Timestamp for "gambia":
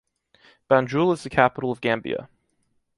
1.79-2.27